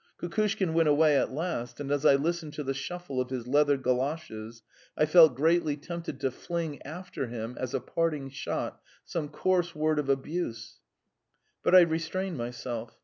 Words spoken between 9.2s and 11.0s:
coarse word of abuse,